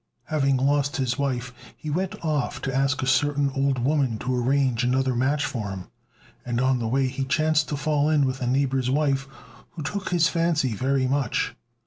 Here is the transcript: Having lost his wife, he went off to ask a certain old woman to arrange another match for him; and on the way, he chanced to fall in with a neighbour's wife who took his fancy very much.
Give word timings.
Having 0.23 0.57
lost 0.57 0.97
his 0.97 1.19
wife, 1.19 1.53
he 1.77 1.91
went 1.91 2.15
off 2.25 2.59
to 2.63 2.73
ask 2.75 3.03
a 3.03 3.05
certain 3.05 3.51
old 3.51 3.77
woman 3.77 4.17
to 4.17 4.35
arrange 4.35 4.83
another 4.83 5.13
match 5.15 5.45
for 5.45 5.69
him; 5.69 5.89
and 6.43 6.59
on 6.59 6.79
the 6.79 6.87
way, 6.87 7.05
he 7.07 7.23
chanced 7.23 7.69
to 7.69 7.77
fall 7.77 8.09
in 8.09 8.25
with 8.25 8.41
a 8.41 8.47
neighbour's 8.47 8.89
wife 8.89 9.27
who 9.73 9.83
took 9.83 10.09
his 10.09 10.27
fancy 10.27 10.73
very 10.73 11.05
much. 11.07 11.55